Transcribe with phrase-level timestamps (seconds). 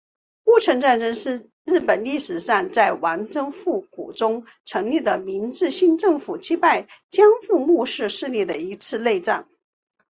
[0.45, 9.47] 戊辰战争是日本历史上在王政复古中成立的明治新政府击败江户幕府势力的一次内战。